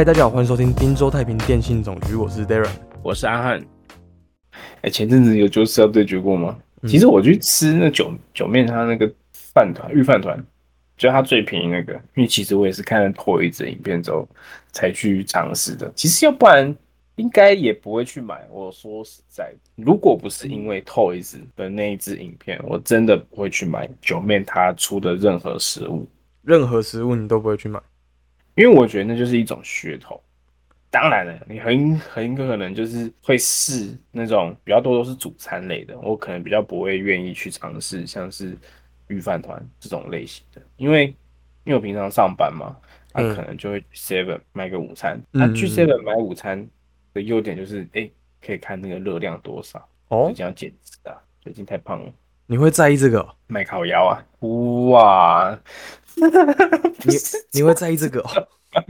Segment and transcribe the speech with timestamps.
[0.00, 2.70] 嗨，大家好，欢迎收听滨州太平电信总局，我是 Darren。
[3.02, 3.62] 我是阿汉。
[4.80, 6.58] 哎、前阵子有九次要对决过吗？
[6.80, 10.42] 嗯其实我去吃那九九面他那个饭团御饭团，
[10.96, 14.26] 就它最便宜那个，因为其实我也是看了破一支影片之后
[14.72, 15.92] 才去尝试的。
[15.94, 16.74] 其实要不然
[17.16, 18.48] 应该也不会去买。
[18.50, 26.08] 我说实在的，如果不是因为 Toys 的那一支影片，我真的不会去买九面他出的任何食物。
[26.40, 27.78] 任何食物你都不会去买，
[28.54, 30.20] 因为我觉得那就是一种噱头。
[30.90, 38.58] 当然了，你很很可能就是会试那种比较多都是主餐类的，我可能比较不会愿意去尝试像是
[39.06, 41.06] 御饭团这种类型的，因为
[41.62, 42.76] 因为我平常上班嘛，
[43.12, 45.16] 他、嗯可能就会 Seven 买个午餐。
[45.32, 46.68] 嗯那、去嗯 Seven 买午餐
[47.14, 48.10] 的优点就是，哎、
[48.44, 50.24] 可以看那个热量多少，哦。
[50.26, 52.12] 最近要减脂啊，最近太胖了，
[52.50, 53.36] 你会在意这个哦？
[53.46, 54.26] 卖烤腰啊，
[54.90, 55.60] 哇，
[56.16, 57.14] 你
[57.52, 58.48] 你会在意这个哦？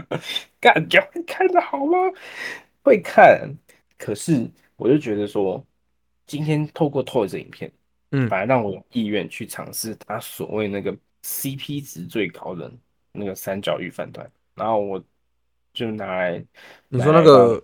[0.59, 1.99] 干掉会看的好吗？
[2.83, 3.55] 会看，
[3.99, 5.63] 可是我就觉得说，
[6.27, 7.71] 今天透过 Toys 影片，
[8.13, 12.73] 嗯反而让我有意愿去尝试他所谓那个 CP 值最高的
[13.13, 15.05] 那个三角鱼饭团，然后我
[15.75, 16.43] 就拿来，
[16.89, 17.63] 你说那个，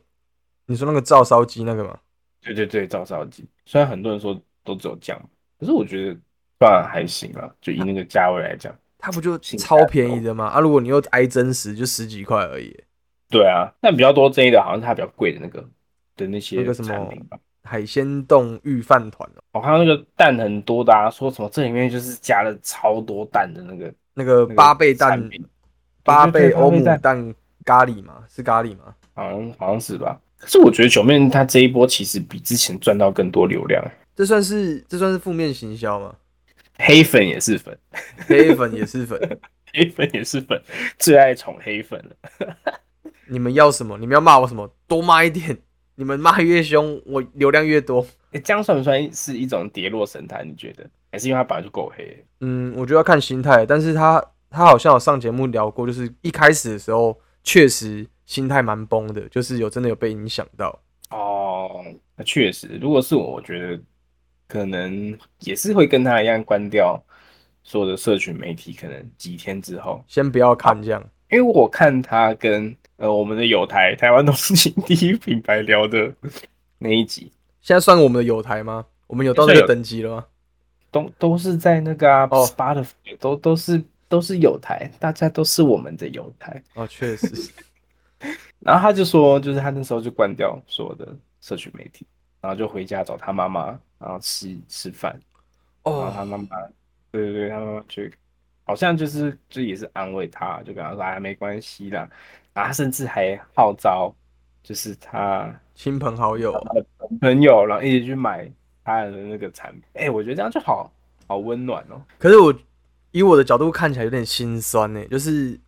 [0.66, 1.98] 你说那个照烧鸡那个吗？
[2.42, 5.18] 对对对，照烧鸡，虽然很多人说都只有酱，
[5.58, 6.16] 可是我觉得
[6.58, 10.46] 当然还行啦，就以那个价位来讲，它不就超便宜的吗？
[10.46, 12.74] 啊，如果你又挨真实，就十几块而已。
[13.28, 15.60] 对啊，但比较多争议的好像是它比较贵的那个
[16.16, 17.38] 的那些那个什么产品吧。
[17.64, 25.28] 海鲜冻御饭团哦，我看到那个蛋很多的啊，说什么这里面就是加了超多蛋的那个那个八倍蛋
[26.04, 28.22] 八倍欧姆蛋蛋咖喱吗？
[28.28, 28.94] 是咖喱吗？
[29.14, 30.20] 好像好像是吧。
[30.38, 33.84] 可是我觉得九面它这一波其实比之前赚到更多流量，
[34.16, 36.16] 这算是这算是负面行销吗？
[36.78, 37.78] 黑粉也是粉，
[38.26, 39.20] 黑粉也是粉，
[39.72, 40.60] 黑粉也是粉，
[40.98, 42.56] 最爱宠黑粉了。
[43.28, 43.96] 你们要什么？
[43.98, 44.68] 你们要骂我什么？
[44.88, 45.56] 多骂一点，
[45.96, 48.06] 你们骂越凶，我流量越多。
[48.32, 50.46] 诶这样算不算是一种跌落神坛？
[50.48, 50.88] 你觉得？
[51.12, 52.24] 还是因为他本来就够黑？
[52.40, 60.78] 嗯，我觉得要看心态，但是他他好像有上节目聊过，就是一开始的时候确实心态蛮崩的，就是有真的有被影响到。
[61.10, 61.84] 哦，
[62.16, 63.80] 那确实，如果是我，我觉得
[64.46, 67.02] 可能也是会跟他一样关掉
[67.62, 70.02] 所有的社群媒体，可能几天之后。
[70.06, 76.12] 先不要看这样，因为我看他跟呃我们的友台台湾通勤第一品牌聊的
[76.78, 77.30] 那一集，
[77.60, 78.84] 现在算我们的友台吗？
[79.06, 80.24] 我们有到那个等级了吗？
[80.90, 86.62] 都都是在那个啊、哦 Spotify 都都是都是友台，大家都是我们的友台。
[86.74, 87.52] 哦，确实，
[88.60, 92.06] 然后他就说，就是他那时候就关掉所有的社群媒体，
[92.46, 93.66] 然后就回家找他妈妈，
[93.98, 95.10] 然后吃吃饭。
[95.82, 96.46] 然后哦，他妈妈，
[97.10, 98.12] 对对对，他妈妈去
[98.62, 102.08] 好像就是就也是安慰他，就跟他说哎没关系啦，
[102.54, 104.14] 然后他甚至还号召
[104.62, 106.86] 就是他亲朋好友，的
[107.20, 108.48] 朋友，然后一起去买
[108.84, 110.88] 他的那个产品，哎、我觉得这样就好
[111.26, 112.00] 好温暖哦。
[112.16, 112.54] 可是我
[113.10, 115.58] 以我的角度看起来有点心酸呢，就是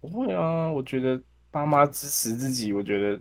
[0.00, 1.20] 不会啊，我觉得
[1.50, 3.20] 爸妈支持自己，我觉得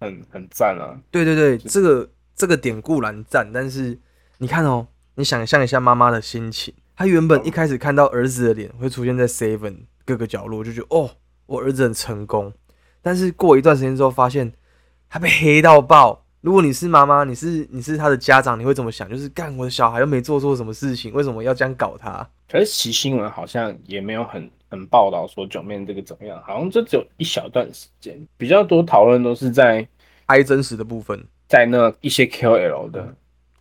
[0.00, 0.98] 很很赞啊。
[1.10, 3.98] 对对对，这个这个点固然赞，但是
[4.38, 11.10] 你看哦，你想象一下妈妈的心情，她原本一开始看到儿子的脸会出现在 Seven 各个角落，就觉得哦，
[11.46, 12.52] 我儿子很成功。
[13.00, 14.52] 但是过一段时间之后，发现
[15.08, 16.24] 他被黑到爆。
[16.40, 19.08] 如果你是妈妈，你是你是他的家长，你会怎么想？
[19.08, 22.28] 就是干我的小孩又没做错什么事情，为什么要这样搞他？
[22.50, 29.88] 可是其新闻好像也没有很很报道说九面这个怎么样，好像就只有一小段时间，比较多讨论都是在
[30.26, 33.14] 挨真实的部分，在那一些 KOL 的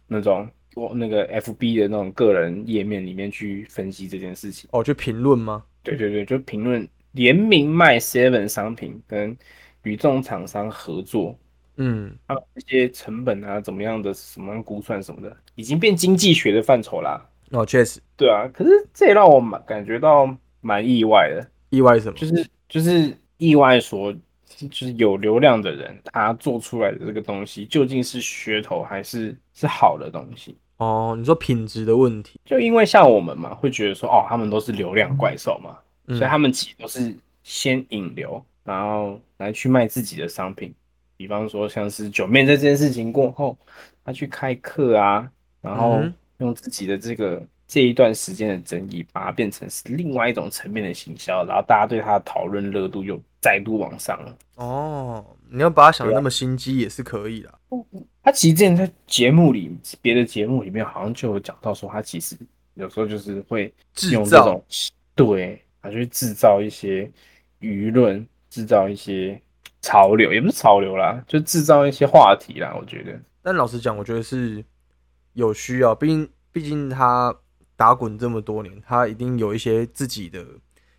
[0.08, 4.68] 那种我那个 FB 的那种个人页面里面去分析这件事情。
[4.74, 5.64] 哦，就评论吗？
[5.84, 9.38] 对对对，就评论联名卖 Seven 商品跟
[9.84, 11.38] 与这种厂商合作，
[11.78, 17.24] 嗯，他们这些成本啊怎么样的什么样估算什么的，已经变经济学的范畴啦。
[17.52, 22.18] 哦，确实对啊，可是这也让我蛮感觉到蛮意外的，意外什么？
[22.18, 24.12] 就是就是意外说，
[24.58, 30.56] 就是有流量的人他做出来的这个东西究竟是噱头还是是好的东西？
[30.78, 35.78] 哦，你说品质的问题，就因为像我们嘛，会觉得说哦，他们都是流量怪兽嘛，
[36.08, 40.74] 嗯所以他们其实都是先引流，然后来去卖自己的商品。
[41.16, 43.56] 比方说像是九面在这件事情过后，
[44.04, 45.30] 他去开课啊，
[45.62, 46.02] 然后
[46.40, 47.42] 用自己的这个
[47.74, 54.38] 这一段时间的争议，把它变成是另外一种层面的行销，然后大家对它的讨论热度又再度往上了。
[54.58, 57.52] 哦，你要把它想的那么心机也是可以的。
[58.22, 62.38] 他其实之前在节目里，别的节目里面好像就有讲到说，他其实
[62.76, 64.64] 有时候就是会制造用这种
[65.16, 67.10] 对，他去制造一些
[67.60, 69.42] 舆论，制造一些
[69.82, 72.76] 潮流，也不是潮流啦，就制造一些话题啦。
[72.80, 74.64] 我觉得，但老实讲，我觉得是
[75.34, 77.36] 有需要，毕竟毕竟他
[77.76, 80.46] 打滚这么多年，他一定有一些自己的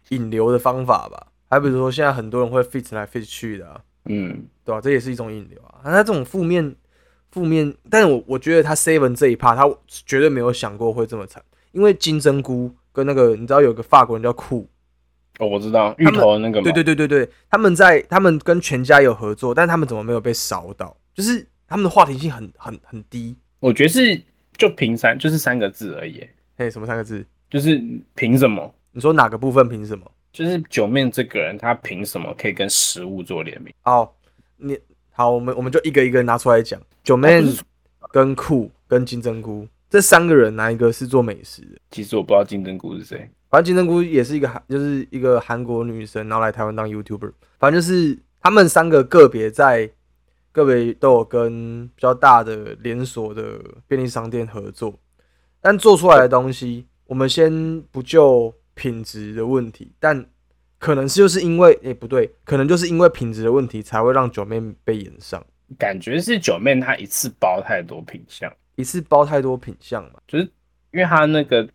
[0.08, 1.28] 引流的方法吧。
[1.48, 5.80] 还比如说，现在很多人会 fit 来 fit 去的、啊，嗯，对吧、这也是一种引流啊。
[5.84, 6.74] 那他这种负面
[7.30, 11.42] 负面，但是我我觉得他 seven 这一趴，他绝对没有想过会这么惨，
[11.72, 14.68] 因为金针菇跟那个你知道有个法国人叫酷，
[15.38, 20.96] 哦，我知道芋头的那个，对对对对对，他们在他们跟全家有合作，但他们怎么没有被烧到？
[21.14, 23.36] 就是他们的话题性很很很低。
[23.60, 24.20] 我觉得是
[24.56, 26.24] 就凭三，就是三个字而已，
[26.56, 27.24] 嘿，什么三个字？
[27.50, 27.82] 就是
[28.14, 28.74] 凭什么？
[28.92, 30.10] 你说哪个部分凭什么？
[30.32, 33.72] 就是九面这个人，他凭什么可以跟食物做联名？
[33.84, 34.08] 哦，
[34.56, 34.78] 你
[35.12, 36.80] 好，我们我们就一个一个拿出来讲。
[37.02, 37.42] 九妹
[38.10, 41.78] 跟酷跟金针菇这三个人，哪一个是做美食的？
[41.90, 43.28] 其实我不知道金针菇是谁。
[43.50, 47.32] 反正金针菇也是一个韩，就是一个韩国女生，然后来台湾当 YouTuber。
[47.58, 49.88] 反正就是他们三个个别在
[50.50, 54.98] 个别都有跟比较大的连锁的便利商店合作，
[55.64, 60.26] 但做出来的东西，我们先不就品质的问题，但
[60.78, 65.42] 可能是就是因为，诶、不对，可能就是因为品质的问题，才会让九妹被延上，
[65.78, 70.20] 感觉是九妹她一次包太多品相，一次包太多品相嘛。
[70.28, 70.44] 就是
[70.92, 71.66] 因为她那个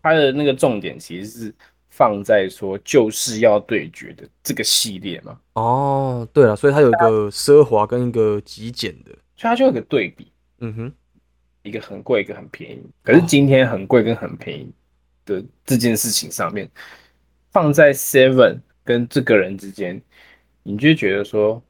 [0.00, 1.54] 她的那个重点其实是
[1.90, 10.30] 放在说就是要对决的这个系列嘛，哦，对了，所以它有一个奢华跟一个极简的，所以它就有个对比，
[10.60, 10.92] 嗯哼，
[11.62, 12.82] 一个很贵，一个很便宜。
[13.02, 14.70] 可是今天很贵跟很便宜
[15.24, 16.68] 的这件事情上面，
[17.50, 20.00] 放在 Seven 跟这个人之间，
[20.62, 21.62] 你就觉得说，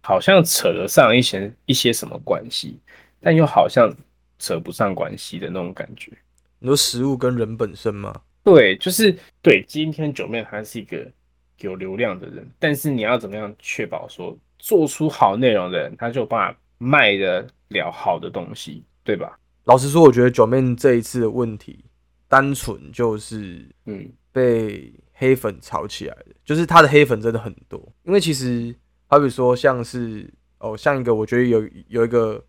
[0.00, 2.78] 好像扯得上一些一些什么关系，
[3.20, 3.94] 但又好像
[4.38, 6.12] 扯不上关系的那种感觉。
[6.58, 8.14] 你说食物跟人本身吗？
[8.42, 9.64] 对，就是对。
[9.66, 11.10] 今天九妹她是一个
[11.58, 19.38] 有流量的人，但是你要怎么样确保说做出好内容的人，他就有办法卖得了好的东西，对吧？
[19.64, 21.84] 老实说，我觉得九妹这一次的问题，
[22.26, 27.80] 单纯就是嗯，被黑粉炒起来的，就是他的黑粉真的很多。
[28.02, 28.74] 因为其实，
[29.06, 30.28] 好比说像是
[30.58, 32.44] 哦，像一个我觉得有有一个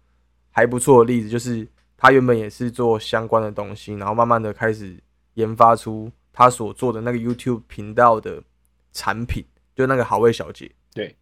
[0.49, 4.97] 还不错的例子，就是他原本也是做相关的东西，然后慢慢的开始
[5.35, 8.43] 研发出他所做的那个 YouTube 频道的
[8.91, 10.71] 产品，就那个好味小姐。
[10.93, 11.15] 对，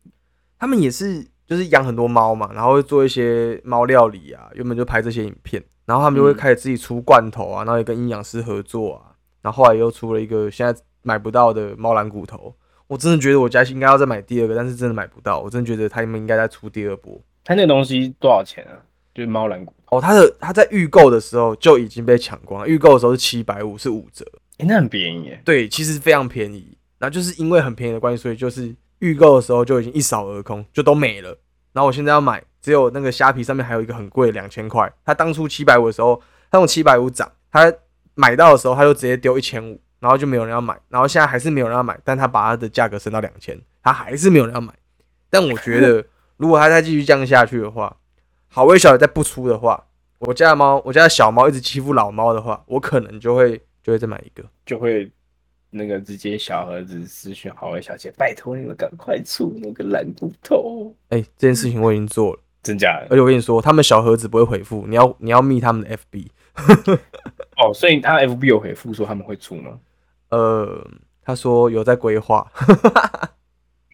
[0.57, 12.55] 他们也是就是养很多猫嘛，然后会做一些猫料理啊，原本就拍这些影片，然后他们就会嗯开始自己出罐头啊，然后也跟营养师合作啊，然后后来又出了一个现在买不到的猫蓝骨头。
[12.87, 15.39] 我真的觉得我家应该要再买第二个，但是真的买不到。
[15.39, 17.19] 我真的觉得他们应该再出第二波。
[17.43, 18.77] 他那个东西多少钱啊？
[19.15, 24.25] 就是猫蓝骨，哦，他的他在预购的时候就已经被抢光了，预购的时候是七百五，是五折。
[24.57, 25.41] 诶、那很便宜耶。
[25.45, 26.77] 对，其实非常便宜。
[26.99, 28.73] 然后就是因为很便宜的关系，所以就是
[29.03, 31.37] 预购的时候就已经一扫而空，就都没了。
[31.73, 34.89] 然后我现在要买，只有那个虾皮上面还有一个很贵，两千块。
[35.03, 37.71] 它当初七百五的时候，它用七百五涨，它
[38.15, 40.79] 买到的时候它就直接丢一千五，然后就没有人要买。
[40.87, 44.73] 然后现在还是没有人要买，但它把它的价格升到两千，它还是没有人要买。
[45.29, 46.05] 但我觉得，
[46.37, 47.97] 如果它再继续降下去的话，
[48.47, 49.83] 好微小的再不出的话，
[50.19, 54.47] 我家的猫，我家的小猫一直欺负老猫的话，我可能就会就会再买一个。
[54.65, 55.11] 就会
[55.73, 63.07] 那个直接小盒子私讯好味小姐，拜托你们赶快出那个蓝骨头，哎、这件事情我已经做了， 真假的？
[63.09, 66.27] 而且我跟你说，他们小盒子不会回复，你要你要密他们的 FB。
[67.57, 69.79] 哦，所以他 FB 有回复说他们会出吗？
[70.29, 70.87] 呃，
[71.23, 72.51] 他说有在规划，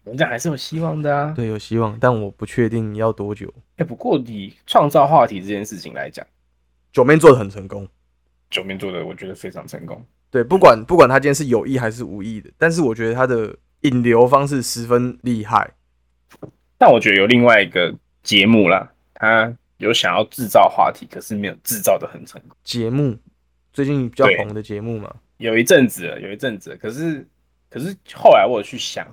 [0.04, 1.32] 我们这样还是有希望的啊。
[1.34, 3.52] 对，有希望，但我不确定要多久。
[3.76, 6.26] 哎、不过以创造话题这件事情来讲，
[6.92, 7.88] 九面做的很成功，
[8.50, 10.04] 九面做的我觉得非常成功。
[10.30, 15.72] 对，不管不管他今天是有意还是无意的，但是我觉得他的引流方式十分厉害。
[16.78, 22.56] 但我觉得有另外一个节目啦，他有想要制造话题，可是没有制造的很成功。
[22.62, 23.18] 节目
[23.72, 27.26] 最近比较对红的节目嘛，有一阵子了，有一阵子了，可是
[27.68, 29.06] 可是后来我有去想，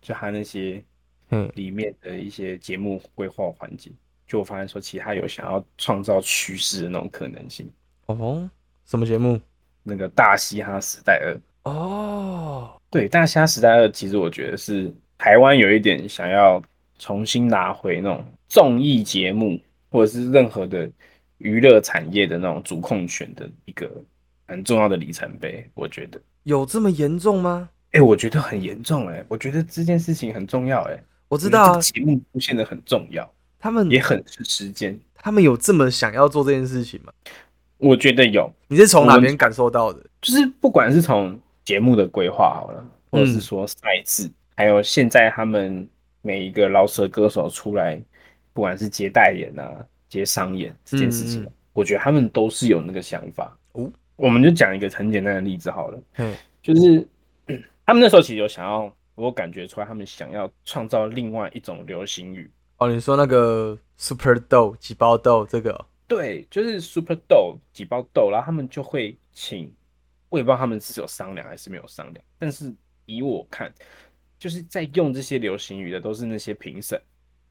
[0.00, 0.82] 就他那些
[1.30, 3.90] 嗯，里面的一些节目规划环节，
[4.26, 7.70] 就我发现说，其实他有想要创造趋势的那种可能性。
[8.06, 8.48] 哦，
[8.84, 9.40] 什么节目？
[9.82, 16.62] 那个大嘻哈时代二，哦，对，大嘻哈时代二，其实我觉得是台湾有一点想要
[16.98, 19.60] 重新拿回那种综艺节目
[19.90, 20.90] 或者是任何的
[21.38, 23.90] 娱乐产业的那种主控权的一个
[24.46, 25.68] 很重要的里程碑。
[25.74, 27.68] 我觉得，有这么严重吗？
[27.92, 30.92] 哎、我觉得很严重、哎，我觉得这件事情很重要、哎，
[31.28, 34.98] 我我知道啊，节目出现的很重要，他们也很是时间。
[35.14, 37.12] 他们有这么想要做这件事情吗？
[37.82, 40.00] 我觉得有，你是从哪边感受到的？
[40.20, 45.88] 就是不管是从节目的规划好了，或者是嗯说赛制，还有现在他们
[46.20, 48.00] 每一个饶舌歌手出来，
[48.52, 53.52] 不管是接代言啊、接商演这件事情，我觉得他们都是有那个想法。
[53.72, 57.04] 哦，我们就讲一个很简单的例子好了，嗯，就是
[57.48, 62.48] 嗯他们那时候其实有想要，我感觉出来，他们想要创造另外一种流行语。
[62.78, 65.84] 哦，你说那个 Super 豆几包豆这个哦，
[66.14, 69.72] 对，就是 Super 豆几包豆，然后他们就会请，
[70.28, 72.70] 我也不知道他们是有商量还是没有商量，但是
[73.06, 73.72] 以我看，
[74.38, 77.00] 就是在用这些流行语的都是那些评审、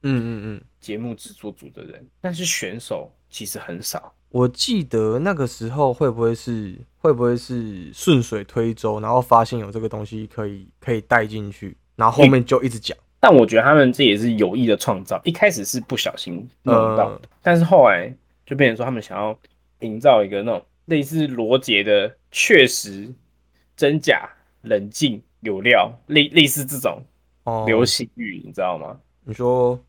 [0.04, 4.14] 嗯嗯嗯，节目制作组的人，但是选手其实很少。
[4.30, 18.16] 我记得那个时候会不会是会不会是顺水推舟，然后发现有这个东西可以可以带进去，然后后面就一直讲，但我觉得他们这也是有意的创造，一开始是不小心弄到的，但是后来
[18.52, 19.40] 就变成说他们想要
[19.80, 23.10] 营造一个那种类似罗杰的确实、
[23.78, 24.30] 真假、
[24.64, 27.02] 冷静、有料，类类似这种
[27.46, 29.00] 哦，流行语，你知道吗？
[29.24, 29.80] 你说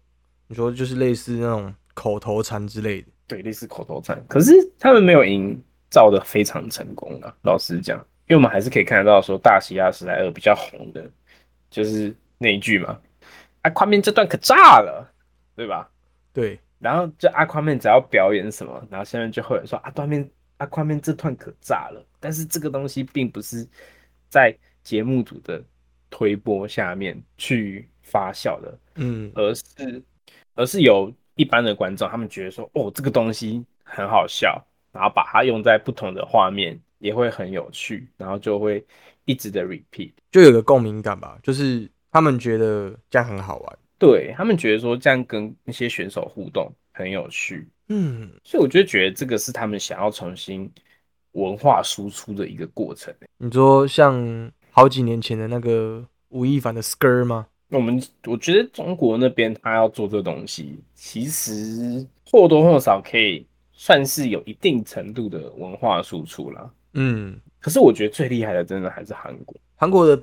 [0.47, 7.35] 你说就是类似那种口头禅之类的，对，类似口头禅，可是他们没有营造的非常成功啊。
[7.43, 11.05] 老实讲，因为我们还是可以看得到说，大西亚史莱尔比较红的，
[11.69, 12.97] 就是那一句嘛，
[13.63, 15.13] 啊，宽面这段可炸了，
[15.57, 15.91] 对吧？
[16.33, 22.05] 对，然后就阿宽面只要表演什么，然后下面就会有人说啊，断面阿宽面这段可炸了。
[22.19, 23.65] 但是这个东西并不是
[24.29, 25.63] 在节目组的
[26.11, 30.03] 推波下面去发酵的，嗯而是
[30.55, 34.61] 而是有一般的观众，他们觉得说，哦，这个东西很好笑，
[34.93, 38.85] 然后把它用在不同的画面，也会很有趣，然后就会
[39.25, 40.13] 一直的 repeat。
[40.31, 50.69] 就有个共鸣感吧，就是他们觉得这样很好玩，对他们觉得说这样跟那些选手互动很有趣，嗯，所以我就觉得这个是他们想要重新
[51.33, 53.15] 文化输出的一个过程。
[53.39, 57.47] 你说像好几年前的那个吴亦凡的 Skr 吗？
[57.69, 66.69] 我们我觉得中国那边他要做这东西，其实或多或少可以算是有一定程度的文化输出啦。
[66.95, 69.55] 嗯，可是我觉得最厉害的真的还是韩国。
[69.77, 70.21] 韩国的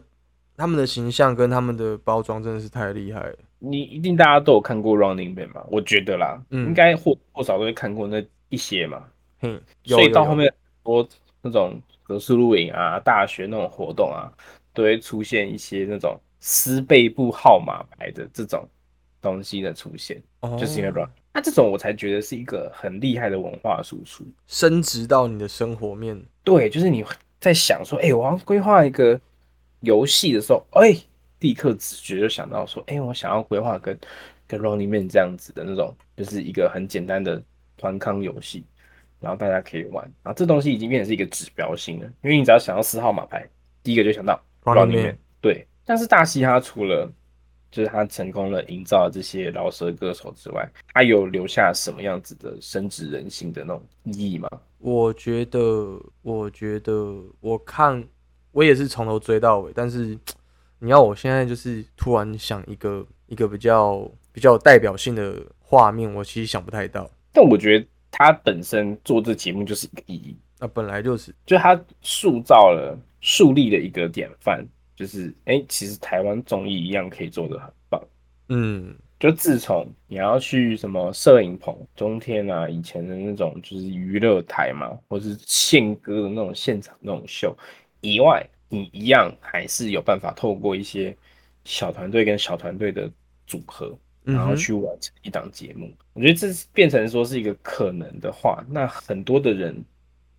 [0.57, 3.37] 他们的形象跟他们的包装真的是太厉害了。
[3.59, 5.65] 你一定大家都有看过 Running Man 吧？
[5.69, 9.03] 我觉得啦，嗯应该或或少都会看过那一些嘛。
[9.41, 11.07] 嗯，所以到后面很多
[11.41, 14.31] 那种格式录影啊、大学那种活动啊，
[14.73, 18.67] 都会出现一些那种撕背部号码牌的这种
[19.21, 20.21] 东西的出现，
[20.57, 21.09] 就是因为哦 Run。
[21.31, 24.25] 那这种我才觉得是一个很厉害的文化输出。
[24.47, 26.19] 升值到你的生活面。
[26.43, 27.05] 对，就是你
[27.39, 29.19] 在想说，哎、我要规划一个
[29.81, 30.93] 游戏的时候，哎、
[31.39, 33.97] 立刻直觉就想到说，哎、我想要规划跟
[34.47, 37.41] 跟 Running Man 这样子的那种，就是一个很简单的
[37.77, 38.63] 团康游戏，
[39.19, 40.03] 然后大家可以玩。
[40.23, 43.47] 然后这东西已经变成是一个指标性了，因为你只要想到四号码牌，
[43.83, 45.17] 第一个就想到 Running Man。
[45.41, 47.09] 对，但是大西他除了
[47.71, 54.49] 就是他成功了营造这些饶舌歌手之外，他有留下什么样子的深植人心的那种意义吗？
[54.79, 58.03] 我觉得，我觉得，我看
[58.51, 60.17] 我也是从头追到尾，但是
[60.79, 67.09] 你要我现在就是突然想一个一个比较比较有代表性的画面，我其实想不太到。
[67.31, 78.01] 但我觉得他本身做这节目就是一个意义，那本来就是，就他塑造了、树立了一个典范，就是哎、诶其实台湾综艺一样可以做得很棒。
[78.47, 87.55] 嗯，就自从你要去什么摄影棚、中天啊，以前的那种就是娱乐台嘛，或是献歌的那种现场那种秀
[88.01, 91.15] 以外，你一样还是有办法透过一些
[91.65, 93.11] 小团队跟小团队的
[93.45, 95.91] 组合，然后去完成一档节目。
[96.13, 99.83] 我觉得这是变成说是一个可能的话，那很多的人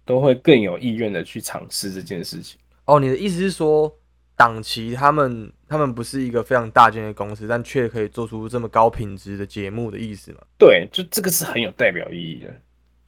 [0.05, 2.59] 都会更有意愿的去尝试这件事情。
[2.85, 3.93] 哦，你的意思是说，
[4.37, 10.39] 档期他们他们不是一个非常大间的公司，但却可以做出这么高品质的节目的意思吗？
[10.59, 12.61] 对，就这个是很有代表意义的。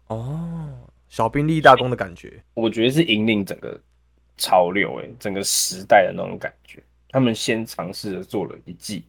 [0.08, 0.68] 哦，
[1.08, 2.42] 小兵立大功的感觉。
[2.54, 3.80] 我觉得是引领整个
[4.36, 6.82] 潮流、欸，整个时代的那种感觉。
[7.08, 9.04] 他们先尝试着做了一季，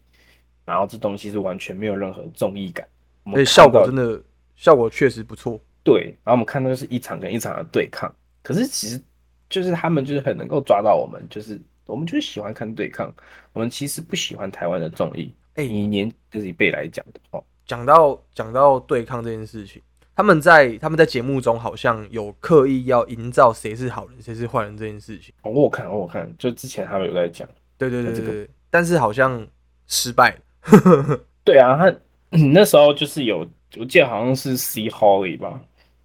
[0.66, 2.86] 然后这东西是完全没有任何综艺感，
[3.26, 4.22] 所以效果真的
[4.56, 5.58] 效果确实不错。
[5.84, 9.02] 对，然后我们看到就是一场跟一场的对抗，可是其实
[9.50, 13.14] 就是他们就是很能够抓到我们，就是我们就是喜欢看对抗，
[13.54, 15.34] 我们其实不喜欢台湾的综艺。
[15.56, 19.82] 哎以年这一辈来讲的话，讲到讲到对抗这件事情，
[20.16, 25.34] 他们在他们在节目中好像有刻意要营造谁是好人谁是坏人这件事情。
[25.42, 27.48] 哦我有看我有看，就之前他们有在讲。
[27.78, 29.46] 对对对这个对对，但是好像
[29.88, 31.20] 失败了。
[31.44, 31.94] 对啊，他
[32.30, 33.46] 那时候就是有，
[33.78, 35.60] 我记得好像是 C Holly 吧，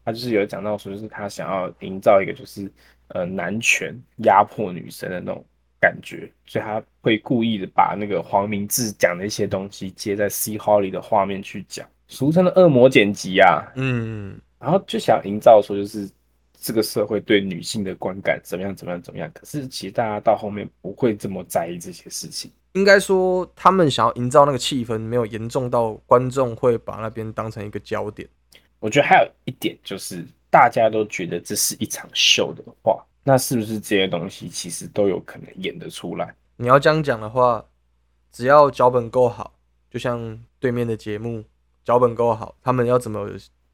[0.05, 2.71] 他就是有讲到说，就是他想要营造一个就是
[3.09, 5.45] 呃男权压迫女生的那种
[5.81, 13.65] 感觉，所以他会故意的把那个黄明志讲的一些东西接在 C Holly 的画面去讲，俗称的恶魔剪辑啊。
[13.77, 16.11] 嗯，然后就想营造说，就是
[16.61, 19.31] 这个社会对女性的观感怎么样怎么样怎么样。
[19.33, 22.51] 可是其实大家到后面不会这么在意这些事情。
[22.73, 28.29] 应该说他们想要营造那个气氛，没有严重到观众会把那边当成一个焦点。
[28.79, 36.33] 我觉得还有一点就是，大家都觉得这是一场秀的话，那是不是这些东西其实都有可能演得出来？
[36.57, 37.65] 你要这样讲的话，
[38.31, 39.55] 只要脚本够好，
[39.91, 41.43] 就像对面的节目，
[41.89, 43.27] 脚本够好，他们要怎么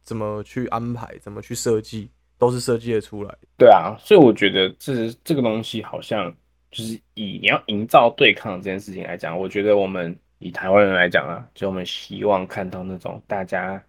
[0.05, 3.39] 怎么去安排，怎么去设计，都是设计的出来的。
[3.59, 6.33] 对啊，所以我觉得这这个东西好像
[6.71, 13.83] 就是以你要营造对抗这件事情来讲，我觉得我们以台湾人来讲啊，就我们希望看到那种大家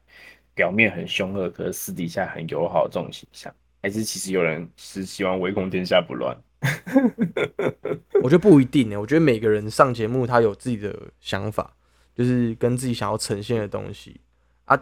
[0.56, 3.54] 表面很凶恶，可是私底下很友好的这种形象，
[3.84, 6.36] 还是其实有人是希望唯恐天下不乱？
[8.24, 11.72] 我觉得不一定呢，我觉得每个人上节目他有自己的想法，
[12.16, 14.20] 就是跟自己想要呈现的东西
[14.64, 14.76] 啊。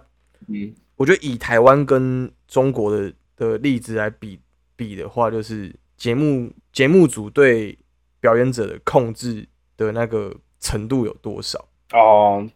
[0.48, 4.40] 嗯，我觉得以台湾跟中国的的例子来比
[4.76, 7.78] 比的话，就是节目节目组对
[8.20, 11.68] 表演者的控制的那个程度有多少。
[11.92, 12.48] 哦，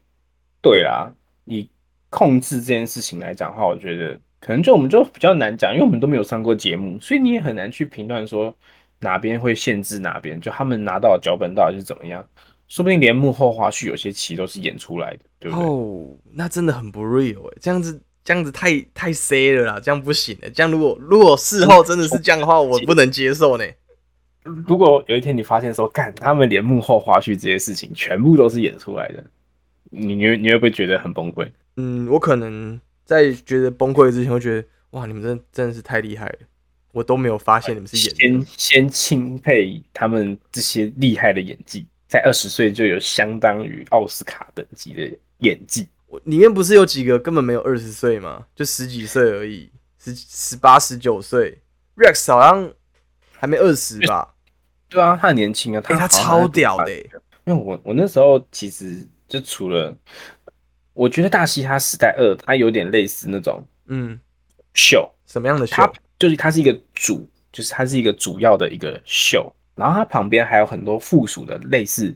[0.62, 1.12] 对啦，
[1.46, 1.69] 以
[2.10, 8.55] 控制这件事情来讲的话，我觉得可能就我们就比较难讲，因为我们都没有上过节目，所以你也很难去评断说
[9.00, 12.27] 哪边会限制哪边，就他们拿到脚本到底是怎么样，
[12.67, 15.65] 说不定连幕后花絮有些其实都是演出来的，对不对？
[15.65, 23.63] 哦，那真的很不 real 哎、这样子这样子太太 C 了啦，这样不行哎、这样如果如果事后真的是这样的话，我不能接受呢、
[24.43, 29.23] 如果有一天你发现说，干他们连幕后花絮这些事情全部都是演出来的，
[29.89, 31.49] 你你会你会不会觉得很崩溃？
[31.77, 36.39] 嗯，我可能在觉得崩溃之前，会觉得哇，你们真真的是太厉害了，
[36.91, 38.45] 我都没有发现你们是演的。
[38.45, 45.88] 先先钦佩他们这些厉害的演技，在二十岁就有相当于奥斯卡等级的演技。
[46.08, 48.46] 我里面不是有几个根本没有二十岁吗？
[48.56, 51.58] 就十几岁而已，十十八十九岁。
[51.98, 52.72] Rex 好像
[53.34, 54.34] 还没二十吧？
[54.88, 57.10] 对啊，他很年轻啊，哎、他好像超屌的、欸。
[57.43, 59.93] 因为我我那时候其实就除了，
[60.93, 64.17] 我觉得《大嘻哈时代二》它有点类似那种嗯，
[64.74, 65.76] 秀，什么样的秀？
[65.76, 72.13] 它就是它是一个主，就是它是一个主要的一个秀，然后它旁边还有很多附属的类似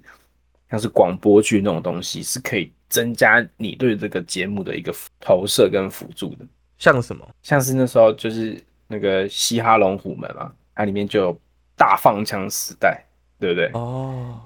[0.69, 6.45] 像是广播剧那种东西，是可以增加你对这个节目的一个投射跟辅助的。
[6.77, 7.25] 像什么？
[7.43, 11.39] 像是那时候就是那个嘻哈龙虎门嘛，它里面就有
[11.75, 13.03] 大放枪时代，
[13.39, 13.69] 对不对？
[13.73, 14.39] 哦，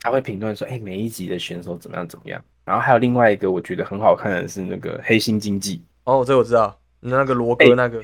[0.00, 2.42] 他会评论说，哎、每一集的选手怎么样怎么样。
[2.64, 8.02] 然后还有另外一个我觉得很好看的是那个黑心经济，哦，这个我知道，那个罗哥哎那个，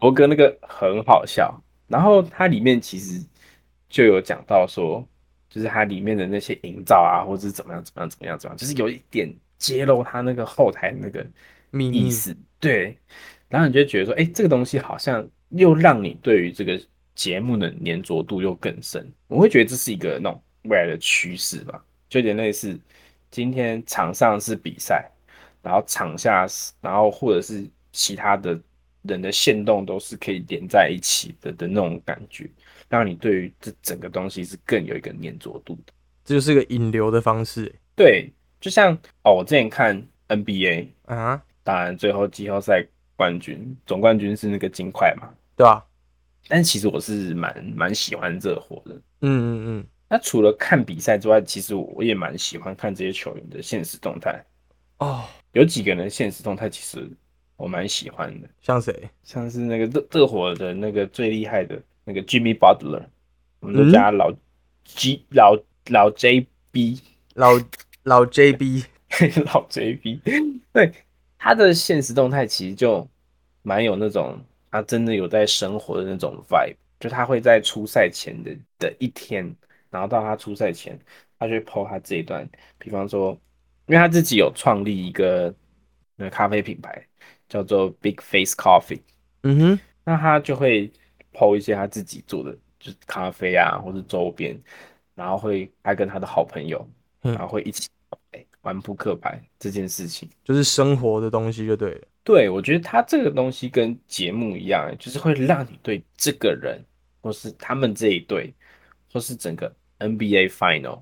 [0.00, 1.54] 罗哥那个很好笑。
[1.86, 3.22] 然后它里面其实
[3.94, 5.06] 就有讲到说，
[5.48, 11.24] 就是它里面的那些营造啊，或者是怎么样怎么样怎么样怎么样，就是有一点揭露他那个后台那个
[11.70, 12.98] 秘密意思，对。
[13.48, 16.80] 然后你就会觉得说，哎、这个东西好像又让你对于这个
[17.14, 19.08] 节目的粘着度又更深。
[19.28, 22.76] 我会觉得这是一个那种未来的趋势吧，就有点类似
[23.30, 25.08] 今天场上是比赛，
[25.62, 28.60] 然后场下是，然后或者是其他的
[29.02, 32.50] 人的线动都是可以连在一起的的那种感觉，
[32.88, 35.92] 让你对于这整个东西是更有一个粘着度的。
[36.24, 38.92] 这就是个引流的方式、欸对，就像
[39.22, 45.84] 哦，我之前看 NBA，啊，当然最后季后赛冠军总冠军是那个金块嘛，对吧？
[46.48, 48.94] 但其实我是蛮蛮喜欢热火的。
[48.94, 54.44] 嗯嗯嗯那除了看比赛之外，其实我也蛮喜欢看这些球员的现实动态。
[54.98, 57.08] 嗯，哦，有几个人现实动态其实
[57.56, 59.08] 我蛮喜欢的，像谁？
[59.22, 63.04] 像是那个热热火的那个最厉害的那个 Jimmy Butler，
[63.60, 64.32] 我们都叫他老
[64.84, 65.56] G、老
[65.90, 67.00] 老 JB，
[67.34, 67.52] 老
[68.04, 68.84] 老 JB，
[69.46, 70.92] 老 JB，对
[71.38, 73.06] 他的现实动态其实就
[73.62, 74.38] 蛮有那种
[74.70, 79.44] 他真的有在生活的那种 vibe，就他会在出赛前的的一天，
[79.90, 80.98] 然后到他出赛前，
[81.38, 83.30] 他就会 po 他这一段，比方说，
[83.86, 85.54] 因为他自己有创立一个
[86.16, 87.06] 那个咖啡品牌
[87.48, 89.00] 叫做 Big Face Coffee，
[89.42, 90.90] 嗯哼，那他就会
[91.34, 94.58] PO 一些他自己做的，就是咖啡啊，或是周边，
[95.14, 96.88] 然后会他跟他的好朋友，
[97.22, 97.88] 嗯然后会一起
[98.30, 100.28] 哎玩扑克牌这件事情。
[100.44, 102.00] 就是生活的东西就对了。
[102.22, 106.82] 对，我觉得他这个东西跟节目一样，就是会让你对这个人，
[107.20, 108.54] 或是他们这一队，
[109.12, 111.00] 或是整个 NBA Final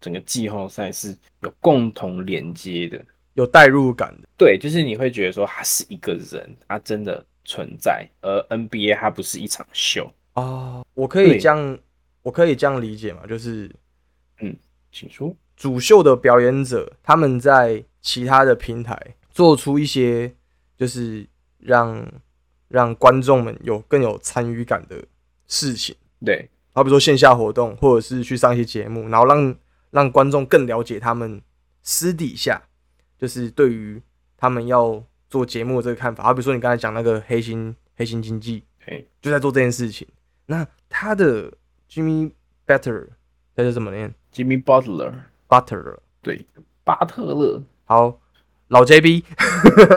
[0.00, 3.04] 整个季后赛是有共同连接的。
[3.34, 10.10] 有代入感的，对，就是你会觉得说他是一个人，他真的存在，而 NBA 它不是一场秀。
[10.34, 11.78] 哦，我可以这样
[12.22, 13.26] 我可以这样理解嘛？
[13.26, 13.70] 就是
[14.40, 14.56] 嗯
[14.90, 15.34] 请说。
[15.56, 18.98] 主秀的表演者他们在其他的平台
[19.30, 20.34] 做出一些
[20.76, 21.24] 就是
[21.58, 22.04] 让
[22.66, 25.04] 让观众们有更有参与感的
[25.46, 29.56] 事情，对，好比说线下活动，或者是去上一些节目，然后让
[29.92, 31.40] 让观众更了解他们
[31.82, 32.60] 私底下
[33.16, 34.02] 就是对于
[34.36, 35.00] 他们要
[35.34, 36.22] 做节目的这个看法。
[36.22, 40.06] 好比说你刚才讲那个黑心黑心经济，嘿，就在做这件事情。
[40.46, 41.52] 那他的
[41.90, 42.30] Jimmy
[42.64, 43.08] Butler，
[43.56, 46.46] 他是怎么念 Jimmy Butler，Butler，对，
[46.84, 48.20] 巴特勒，好，
[48.68, 49.24] 老 JB，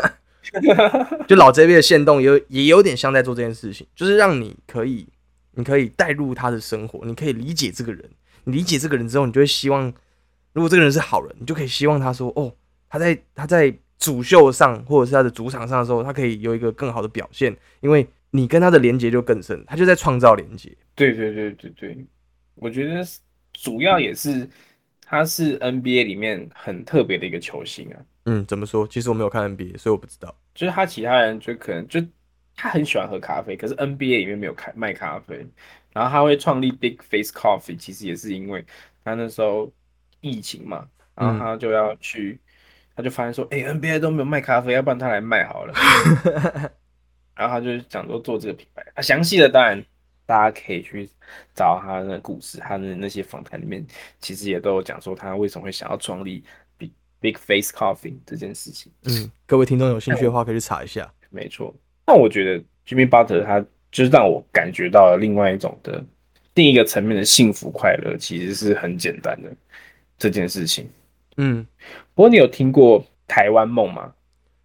[1.28, 5.08] 就老 JB 的线动也有也有点像在做这件事情，就是让你可以，
[5.52, 8.10] 你可以带入他的生活，你可以理解这个人，
[8.46, 9.94] 你理解这个人之后，你就会希望，
[10.54, 12.52] 如果这个人是好人，你就可以希望他说，哦，
[12.90, 20.76] 他在他在主秀上或者是他的主场上的时候，他可以有一个更好的表现，因为你跟他的连接就更深，他就在创造连接。
[20.96, 22.06] 对对对对对，
[22.56, 23.04] 我觉得
[23.54, 24.48] 主要也是
[25.04, 28.88] 他是 NBA 里面很特别的一个球星啊，嗯，怎么说？
[28.88, 30.36] 其实我没有看 NBA，所以我不知道。
[30.54, 32.00] 就是他其他人就可能就
[32.56, 35.46] 他很喜欢喝咖啡，可是 NBA 里面没有开卖咖啡，
[35.94, 38.66] 然后他会创立 Big Face Coffee，其实也是因为
[39.04, 39.72] 他那时候
[40.22, 42.40] 疫情嘛，然后他就要去，
[42.98, 45.74] 他就发现说，哎、n b a 都没有卖咖啡，要不然他来卖好了，
[47.38, 49.80] 然后他就想说做这个品牌，啊，详细的当然
[50.26, 51.08] 大家可以去
[51.54, 53.86] 找他的故事，他的那些访谈里面
[54.20, 56.44] 其实也都有讲说他为什么会想要创立
[56.80, 58.92] Big Big Face Coffee 这件事情。
[59.04, 61.08] 嗯，各位听众有兴趣的话，可以去查一下。
[61.30, 61.72] 没错。
[62.08, 66.04] 那我觉得 Jimmy Butler 他就是让我感觉到了另外一种的
[66.56, 69.52] 另一个层面的幸福快乐，其实是很简单的
[70.18, 70.90] 这件事情。
[71.38, 71.66] 嗯，
[72.14, 74.14] 不过你有听过台湾梦吗？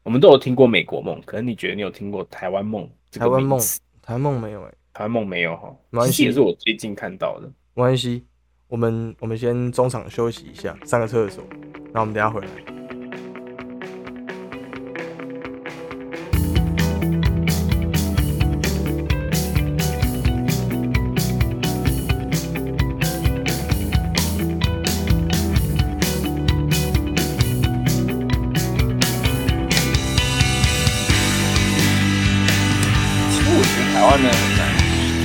[0.03, 3.61] 我们都有听过美国梦，可是你觉得你有听过台湾梦这个台湾梦？
[4.03, 7.47] 台湾梦没有哎、台湾梦没有哈，没关系也是我最近看到的。
[7.75, 8.25] 没关系，
[8.67, 11.45] 我们我们先中场休息一下，上个厕所，
[11.93, 12.82] 那我们等下回来。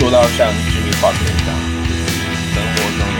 [0.07, 1.59] 做到像 Jimmy Butler 这样，
[2.55, 3.19] 生活中有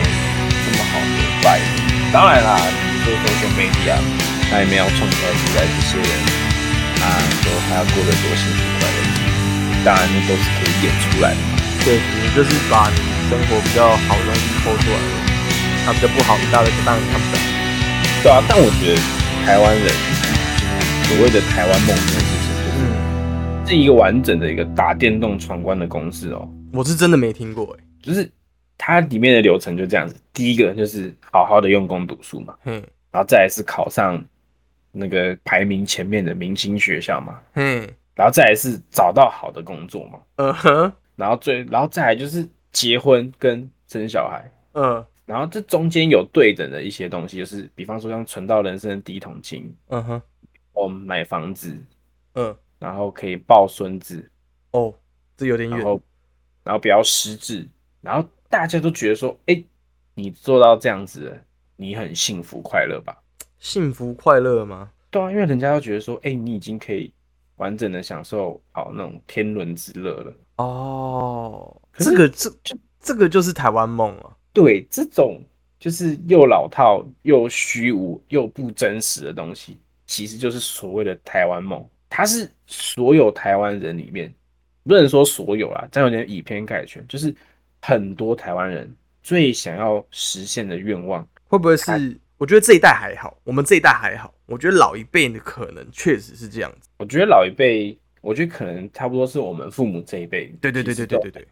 [0.64, 1.68] 这么好的 vibe。
[2.10, 2.56] 当然啦，
[3.04, 4.00] 比如说 social media，
[4.48, 6.08] 它里面要创造出来这些人，
[7.04, 11.60] 啊，说他要过得多幸福快乐，当然那都是可以演出来的嘛。
[11.84, 12.96] 对，你就是把你
[13.28, 14.96] 生活比较好的东西抠出来，
[15.84, 17.38] 那比较不好的大家当然看不到。
[18.22, 19.00] 对啊，但我觉得
[19.44, 19.92] 台湾人
[21.04, 26.48] 所谓的台湾梦这件事情，就是嗯，是一个完整的一个打电动闯关的公式哦。
[26.72, 28.30] 我是真的没听过哎、就是
[28.76, 32.74] 它里面的流程就这样子，第一个就是好好的用功读书嘛，嗯，
[33.10, 34.22] 然后再来是考上
[34.92, 45.04] 那个排名前面的明星学校嘛，嗯，然后再来是找到好的工作嘛，嗯哼，然后最然后再来就是结婚跟生小孩，嗯。
[45.26, 50.22] 然后这中间有对等的一些东西，就是比方说像存到人生的第一桶金，嗯哼，
[50.72, 51.76] 哦买房子，
[52.32, 54.26] 嗯，然后可以抱孙子，
[54.70, 54.94] 哦，
[55.36, 56.00] 这有点远。
[56.68, 57.66] 然后不要失智，
[58.02, 59.64] 然后大家都觉得说，哎，
[60.12, 61.34] 你做到这样子，
[61.76, 63.16] 你很幸福快乐吧？
[63.58, 64.90] 幸福快乐吗？
[65.08, 67.10] 对啊，因为人家都觉得说，哎，你已经可以
[67.56, 70.34] 完整的享受好那种天伦之乐了。
[70.56, 72.52] 哦，这个这
[73.00, 74.36] 这个就是台湾梦啊。
[74.52, 75.42] 对，这种
[75.80, 81.82] 就是又老套又虚无又不真实的东西，其实就是所谓的台湾梦。
[82.10, 84.30] 它是所有台湾人里面，
[84.88, 87.32] 不能说所有啦，这样有点以偏概全，就是
[87.80, 91.24] 很多台湾人最想要实现的愿望。
[91.46, 92.18] 会不会是？
[92.38, 94.32] 我觉得这一代还好，我们这一代还好。
[94.46, 96.88] 我觉得老一辈的可能确实是这样子。
[96.98, 101.48] 我觉得老一辈，我觉得可能差不多是我们父母这一辈，对对对对对对对，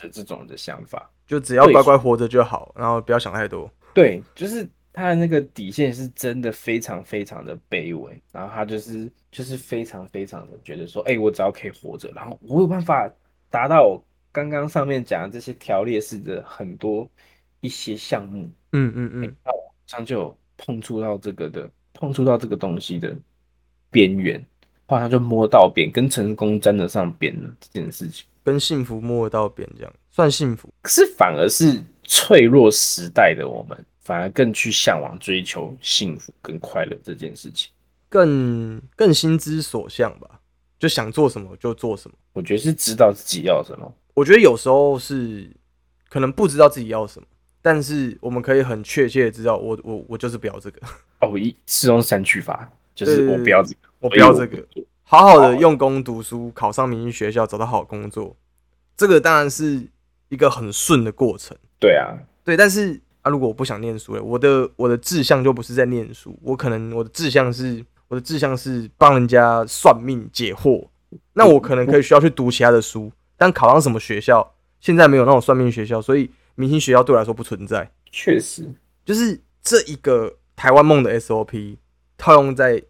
[0.00, 1.10] 的这种的想法。
[1.26, 3.70] 就只要乖乖活着就好，然后不要想太多。
[3.92, 13.08] 对，就是他的那个底线是真的非常非常的卑微，然后他就是就是非常非常的觉得说，哎、我只要可以活着，然后我有办法
[13.48, 17.08] 达到我刚刚上面讲的这些条列式的很多
[17.60, 23.16] 一些项目，嗯嗯嗯，那我这样就有碰触到这个的碰触到这个东西的
[23.90, 24.44] 边缘，
[24.86, 28.26] 好像就摸到边，跟成功沾得上边了这件事情。
[28.42, 30.68] 跟幸福摸得到边，这样算幸福。
[30.80, 37.70] 可是反而是脆弱时代的我们，反而更去向往追求幸福跟快乐这件事情。
[38.10, 40.40] 更更心之所向吧，
[40.78, 42.16] 就想做什么就做什么。
[42.34, 43.90] 我觉得是知道自己要什么。
[44.12, 45.50] 我觉得有时候是
[46.10, 47.26] 可能不知道自己要什么，
[47.62, 50.80] 但是我们可以很确切的知道我，我我就是不要这个，
[51.22, 54.62] 哦，一是用删去法，就是我不要这个，我不要这个，
[55.04, 58.36] 好好的用功读书，考上明星学校，找到好工作，
[58.96, 59.86] 这个当然是
[60.28, 61.56] 一个很顺的过程。
[61.78, 70.88] 对啊，对，但是啊，如果我不想念书了，我的我的志向就不是在念书，我可能我的志向是我的志向是帮人家算命解惑，
[71.32, 77.88] 那我可能可以需要去读其他的书，但考上什么学校，现在没有那种算命学校，所以明星学校对我来说不存在。
[78.10, 78.68] 确实，
[79.04, 81.76] 就是这一个台湾梦的 SOP
[82.18, 82.82] 套用在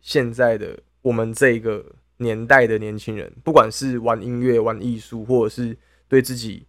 [0.00, 1.84] 现在的我们这个
[2.18, 5.76] 年代的年轻人，不管是玩音乐、玩艺术，或者是
[6.08, 6.64] 对自己。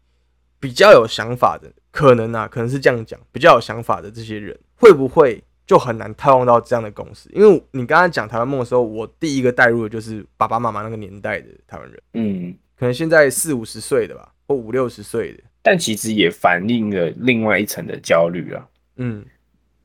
[0.61, 7.29] 比较有想法的，可能啊，可能是这样讲，比较有想法的这些人，会不会就很难套用到这样的公司？
[7.31, 19.23] 因为你刚刚讲台湾梦的时候，我第一个带入的就是爸爸妈妈那个年代的台湾人，嗯，可能现在四五十岁的吧，或五六十岁的，但其实也反映了另外一层的焦虑啊，嗯，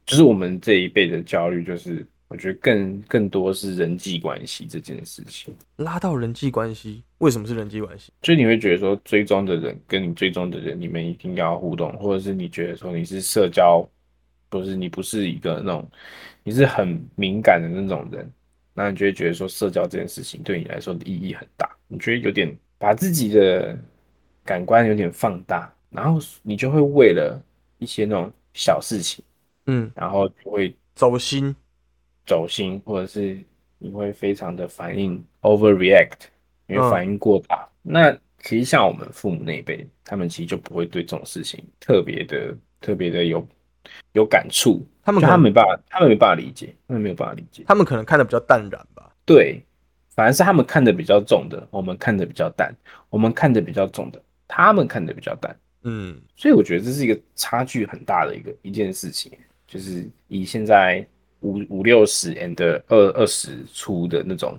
[0.07, 7.05] 就是我们这一辈的焦虑，就是我觉得更更多是人际关系这件事情，拉到人际关系。
[7.18, 8.11] 为什么是人际关系？
[8.23, 13.87] 就你会觉得说，追踪的人跟你追踪的人，你们一定要互动，或者是你觉得说你是社交，
[14.59, 15.90] 不是你不是一个那种，
[16.43, 18.31] 你是很敏感的那种人，
[18.73, 23.77] 那你就会觉得说，社交这件事情对你来说的意义很大，你觉得有点把自己的
[24.45, 27.40] 感官有点放大，然后你就会为了
[27.79, 29.25] 一些那种小事情，
[29.67, 31.55] 嗯，然后就会走心，
[32.27, 33.38] 走心，或者是
[33.79, 36.29] 你会非常的反应 overreact。
[36.67, 43.47] 因为反应过大，那其实像我们父母那一辈，他们其实就不会对这种事情特别的、特别的有
[44.12, 44.87] 有感触。
[45.03, 47.64] 他们他没办法，他们没办法理解，他们没有办法理解。
[47.66, 49.11] 他们可能看的比较淡然吧。
[49.25, 49.62] 对，
[50.11, 52.70] 反而是他们看的比较重的，我们看的比较淡；
[53.11, 55.57] 我们看的比较重的，他们看的比较淡。
[55.83, 59.33] 嗯，所以我觉得这是一个差距很大的一个一件事情，
[59.66, 61.07] 就是以现在
[61.40, 64.59] 五五六十 and 二二十出的那种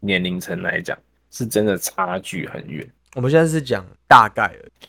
[0.00, 0.98] 年龄层来讲。
[1.30, 2.90] 是真的差距很远。
[3.14, 4.86] 我们现在是讲大概而已，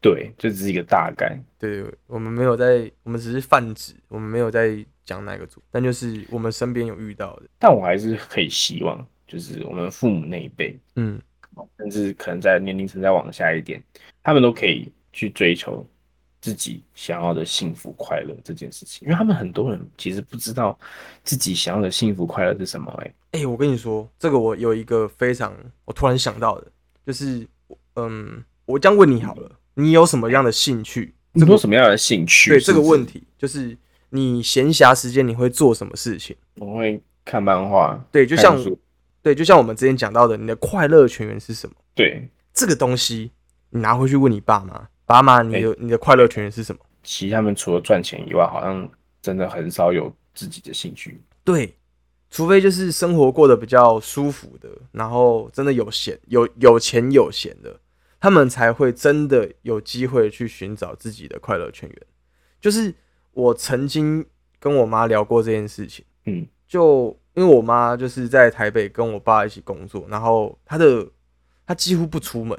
[0.00, 1.38] 对，就只是一个大概。
[1.58, 7.42] 对，我们没有在，我们只是泛指，我们没有在讲哪个组，但就是我们身边有遇到的。
[7.58, 11.20] 但我还是可以希望，就是我们父母那一辈，嗯，
[11.78, 13.82] 甚至可能在年龄层再往下一点，
[14.22, 15.84] 他们都可以去追求
[16.40, 20.78] 自己想要的幸福快乐这件事情，因为他们很多人其实不知道
[21.24, 22.92] 自己想要的幸福快乐是什么。
[23.02, 23.14] 哎。
[23.32, 26.72] 哎，我跟你说，这个我有一个非常我突然想到的，
[27.04, 27.46] 就是
[27.96, 31.14] 嗯，我这样问你好了，你有什么样的兴趣？
[31.32, 32.50] 你有什么样的兴趣？
[32.50, 33.78] 对这个问题，就是
[34.10, 36.36] 你闲暇时间你会做什么事情？
[36.56, 37.98] 我会看漫画。
[38.10, 38.58] 对，就像
[39.22, 41.76] 对，就像我们之前讲到的，你的快乐泉源是什么？
[41.94, 43.30] 对，这个东西
[43.70, 46.80] 你拿回去问你爸妈，爸妈，你的你的快乐泉源是什么？
[47.04, 48.90] 其实他们除了赚钱以外，好像
[49.22, 51.20] 真的很少有自己的兴趣。
[51.44, 51.74] 对。
[52.30, 57.74] 除非就是生活过得比较舒服的，然后真的有闲有有钱有闲的，
[58.20, 61.98] 他们才会真的有机会去寻找自己的快乐泉源。
[62.60, 62.94] 就是
[63.32, 64.26] 我曾经
[64.58, 71.08] 跟我妈聊过这件事情，嗯，就因为我妈就是在台北跟我爸一起工作，然后她的
[71.64, 72.58] 她几乎不出门，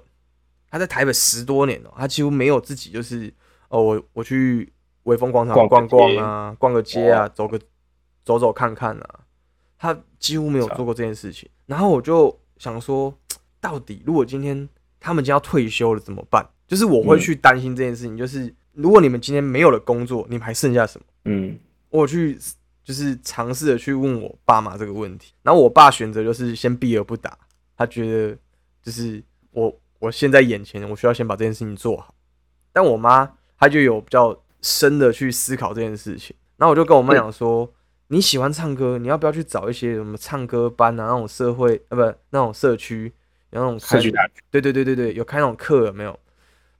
[0.69, 3.33] 她在台北十多年了，她几乎没有自己就是
[3.67, 4.71] 哦，我我去
[5.03, 7.59] 威风广场逛逛啊，逛个街啊，走个
[8.23, 9.19] 走走看看啊。
[9.77, 13.13] 她几乎没有做过这件事情，然后我就想说，
[13.59, 14.67] 到底如果今天
[14.99, 16.47] 他们将要退休了怎么办？
[16.67, 18.17] 就是我会去担心这件事情。
[18.17, 21.05] 就是如果你们今天没有了工作，你们还剩下什么？
[21.25, 21.57] 嗯，
[21.89, 22.37] 我去
[22.83, 27.37] 就是尝试着去问我爸妈这个问题，然后我爸选择就是先避而不答，
[27.77, 28.37] 他觉得
[28.83, 32.13] 就是我我现在眼前，我需要先把这件事情做好。
[32.71, 37.71] 但我妈她就有比较深的去思考这件事情，然后我就跟我妈讲说。
[38.11, 41.03] 你喜欢唱歌，你要不要去找一些什么唱歌班啊？
[41.03, 43.13] 那种社会啊，不，那种社区，
[43.51, 44.33] 有那种社区大学。
[44.51, 46.19] 对对对对对，有开那种课有没有？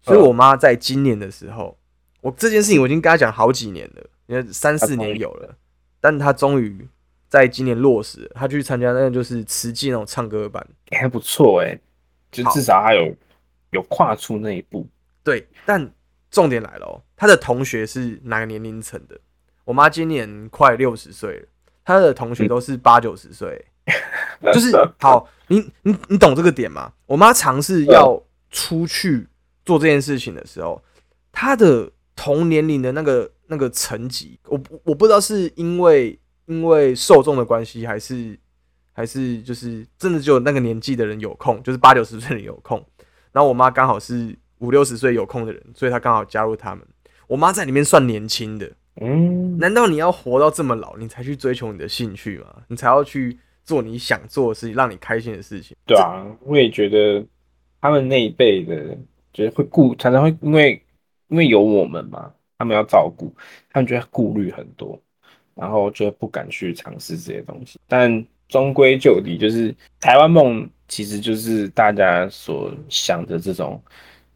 [0.02, 1.78] 所以我妈在今年的时候，
[2.22, 5.56] 我这件事情我已经跟她讲好几年了，因为三四年有了，
[6.00, 6.88] 但她终于
[7.28, 11.78] 在今年落实，她去参加那个就是慈济那种唱歌班，还不错哎，
[12.32, 13.14] 就至少她有
[13.72, 14.88] 有跨出那一步。
[15.22, 15.92] 对，但
[16.32, 19.20] 重点来了哦，她的同学是哪个年龄层的？
[19.66, 21.48] 我妈今年快六十岁了，
[21.84, 23.66] 她的同学都是八九十岁，
[24.54, 26.92] 就是好，你你你懂这个点吗？
[27.06, 28.22] 我妈尝试要
[28.52, 29.28] 出去
[29.66, 30.82] 做这件事情的时候，
[31.32, 38.38] 她的同年龄的那个那个层级，我我不知道是因为因为受众的关系，还是
[38.94, 42.84] 还是就是真的只有那个年纪的人有空，就是八九十岁的人有空。
[43.32, 46.86] 然后我妈刚好是五六十岁有空的人，所以她刚好加入他们。
[47.28, 52.48] 我妈在里面算年轻的，嗯，难道你要活到这么老，你才去追求你的兴趣吗？
[52.70, 53.38] 你才要去
[53.70, 55.78] 做你想做的事情，让你开心的事情？
[55.86, 57.24] 对啊，我也觉得
[57.80, 58.98] 他们那一辈的，
[59.32, 60.82] 觉得会顾，常常会因为
[61.28, 63.32] 因为有我们嘛，他们要照顾，
[63.70, 65.00] 他们觉得顾虑很多，
[65.54, 67.80] 然后就不敢去尝试这些东西。
[67.88, 73.80] 但终归就底，就是台湾梦，其实就是大家所想的这种。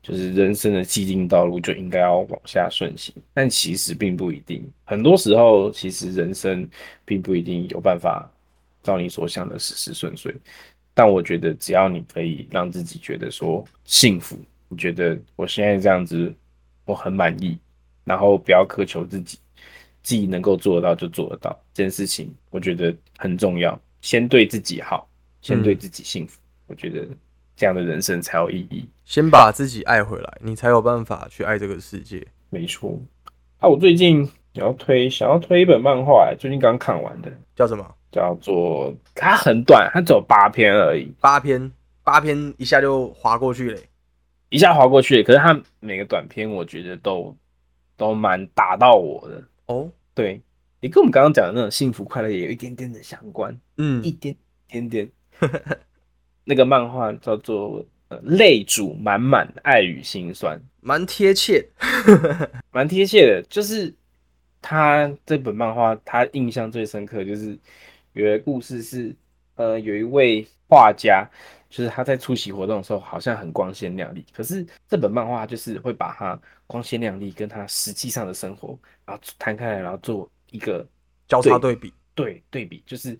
[0.05, 4.69] 就是人生的既定道路就应该要往下顺行，但其实并不一定。
[4.83, 6.69] 很多时候，其实人生
[7.05, 8.29] 并不一定有办法
[8.83, 10.35] 照你所想的事事顺遂。
[10.93, 16.31] 但我觉得，只要你可以让自己觉得说幸福，你觉得我现在这样子
[16.85, 17.57] 我很满意，
[18.03, 19.39] 然后不要苛求自己，
[20.03, 23.79] 自己能够做得到就做得到这件事情，我觉得很重要。
[24.01, 25.09] 先对自己好，
[25.41, 27.07] 先对自己幸福，我觉得。
[27.55, 28.83] 这样的人生才有意义。
[29.05, 32.25] 先把自己爱回来，你才有办法去爱这个世界。
[32.49, 32.99] 没错。
[33.59, 37.95] 啊，我最近想要推，想要推一本漫画，最近刚看完的，叫什么？
[38.13, 41.11] 叫做它很短，它只有八篇而已。
[41.19, 41.71] 八篇，
[42.03, 43.79] 八篇一下就划过去了，
[44.49, 45.23] 一下划过去。
[45.23, 47.35] 可是它每个短篇，我觉得都
[47.97, 49.43] 都蛮打到我的。
[49.65, 50.39] 哦，对，
[50.79, 53.59] 也跟我们刚刚讲的那种幸福快乐也有一点点的相关。
[53.77, 54.35] 嗯，一点
[54.67, 55.09] 点点。
[56.45, 57.83] 那个漫画叫做
[58.21, 61.65] 《泪主满满爱与心酸》，蛮贴切，
[62.71, 63.41] 蛮贴切的。
[63.49, 63.91] 就是
[64.61, 67.57] 他这本漫画，他印象最深刻就是
[68.13, 69.15] 有个故事是，
[69.55, 71.29] 呃，有一位画家，
[71.69, 80.87] 就是他在出席活动的时候好像很光鲜亮丽，可是这本漫画就是会把他光鲜亮丽跟他实际上的生活，然后摊开来，然后做一个
[81.27, 83.17] 交叉对比，对对比，就是。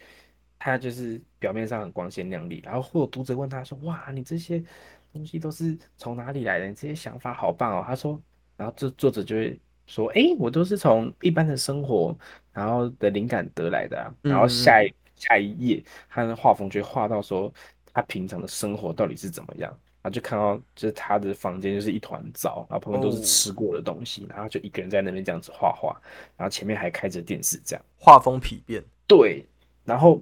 [0.65, 4.63] 他就是表面上很光鲜亮丽，然后会有读者问他说：“哇，你这些
[5.11, 6.67] 东西都是从哪里来的？
[6.67, 8.17] 你这些想法好棒哦。”他说，
[8.55, 12.15] 然后这作者就会说：“哎，我都是从一般的生活，
[12.51, 17.53] 然后的灵感得来的啊。”然后下一下一页，他的画风就画到说
[17.93, 19.69] 他平常的生活到底是怎么样，
[20.01, 25.99] 然后就看到就是他的房间就是一团糟，然后旁边都是吃过的东西，然后就一个人在那边这样子画画，
[26.37, 28.83] 然后前面还开着电视，这样画风丕变。
[29.07, 29.45] 对，
[29.85, 30.21] 然后。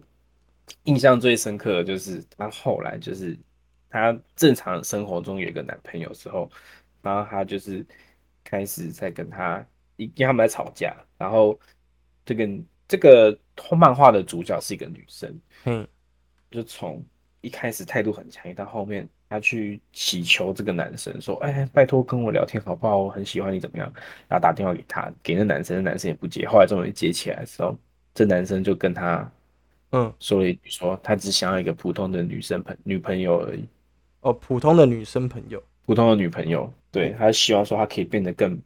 [0.85, 3.37] 印象最深刻的就是他后来就是
[3.89, 6.49] 他正常生活中有一个男朋友之后，
[7.01, 7.85] 然后他就是
[8.43, 9.65] 开始在跟他
[9.97, 11.59] 因为他们在吵架，然后
[12.25, 12.49] 这个
[12.87, 13.37] 这个
[13.77, 15.87] 漫画的主角是一个女生，嗯，
[16.49, 17.03] 就从
[17.41, 22.97] 一开始态度很强硬，到后面他去祈求这个男生说：“哎，拜托跟我聊天好不好？
[22.97, 23.91] 我很喜欢你，怎么样？”
[24.27, 26.47] 然后打电话给他，给那男生，那男生也不接。
[26.47, 27.77] 后来终于接起来的时候，
[28.13, 29.31] 这男生就跟他。
[29.93, 33.67] 嗯，说了一句说他只想要一个普通的女生朋女朋友而已。
[34.21, 38.59] 哦，普通的女生朋友，普通的女朋友，对他希望说他可以变得更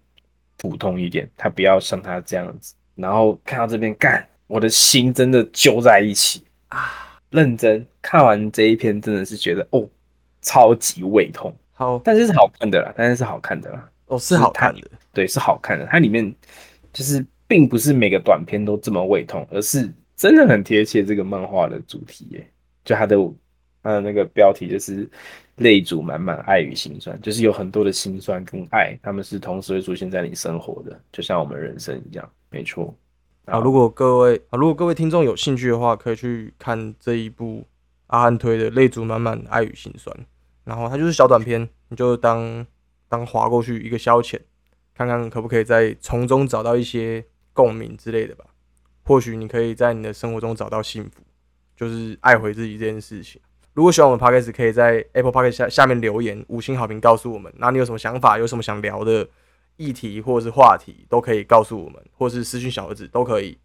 [0.57, 2.73] 普通一点，他不要像他这样子。
[2.95, 7.19] 然后看到这边干，我的心真的揪在一起啊！
[7.29, 9.87] 认真看完这一篇，真的是觉得哦，
[10.41, 11.53] 超级胃痛。
[11.73, 13.89] 好，但是是好看的啦，但是是好看的啦。
[14.07, 15.85] 哦，是好看的，对，是好看的。
[15.87, 16.33] 它里面
[16.93, 19.91] 就是并不是每个短片都这么胃痛，而是。
[20.17, 22.49] 真的很贴切这个漫画的主题耶，
[22.85, 23.17] 就它的
[23.83, 25.05] 它的那个标题就是
[25.57, 32.93] “泪主满满爱与心酸”，就是有很多的心酸跟爱，他们是同时会出现在你生活的，就像我们人生一样，没错。
[33.45, 37.65] 啊，如果各位啊，如果各位听众有兴趣的话，可以去看这一部
[38.07, 40.15] 阿汉推的《泪主满满爱与心酸》，
[40.63, 42.65] 然后它就是小短片，你就当
[43.07, 44.39] 当划过去一个消遣，
[44.95, 48.45] 看看可不可以在从中找到一些共鸣之类的吧。
[49.03, 51.21] 或许你可以在你的生活中找到幸福，
[51.77, 53.39] 就是爱回自己这件事情。
[53.75, 57.53] 如果喜欢我们 podcast，可以在 Apple Podcast 下下面留言五星好评，告诉我们。
[57.57, 59.27] 那你有什么想法，有什么想聊的
[59.75, 63.57] 议题或者是话题，都可以告诉我们，或是私信小儿子都可以。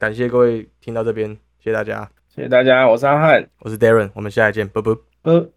[0.00, 5.52] 感谢各位听到这边，谢谢大家，谢谢大家，我是阿汉，我是 Darren，我们下一见，啵啵啵。